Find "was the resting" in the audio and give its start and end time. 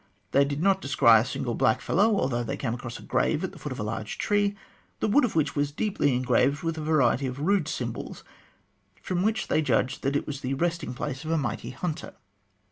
10.25-10.95